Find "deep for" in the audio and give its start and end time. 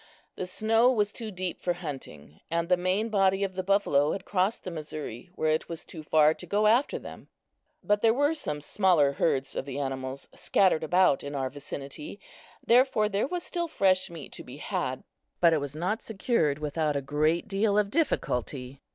1.29-1.73